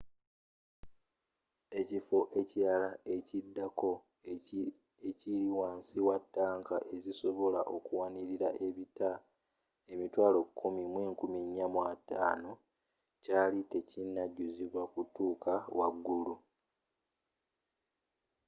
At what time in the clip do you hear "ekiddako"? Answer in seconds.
3.15-3.91